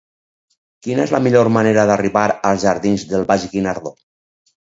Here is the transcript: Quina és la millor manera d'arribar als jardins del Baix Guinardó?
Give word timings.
Quina 0.85 1.03
és 1.09 1.13
la 1.15 1.19
millor 1.25 1.49
manera 1.57 1.83
d'arribar 1.91 2.25
als 2.51 2.65
jardins 2.65 3.05
del 3.13 3.27
Baix 3.33 3.47
Guinardó? 3.53 3.93